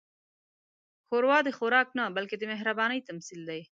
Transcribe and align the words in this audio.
ښوروا 1.07 1.37
د 1.43 1.49
خوراک 1.57 1.87
نه، 1.97 2.03
بلکې 2.17 2.35
د 2.39 2.43
مهربانۍ 2.51 2.99
تمثیل 3.09 3.41
دی. 3.49 3.61